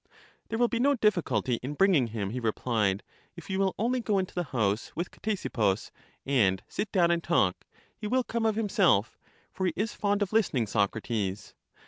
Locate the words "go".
3.99-4.17